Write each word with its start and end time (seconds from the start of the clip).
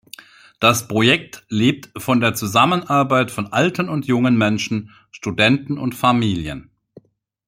Das 0.59 0.87
Projekt 0.87 1.45
lebt 1.49 1.91
von 1.95 2.21
der 2.21 2.33
Zusammenarbeit 2.33 3.29
von 3.29 3.53
alten 3.53 3.87
und 3.87 4.07
jungen 4.07 4.35
Menschen, 4.35 4.95
Studenten 5.11 5.77
und 5.77 5.93
Familien. 5.93 6.71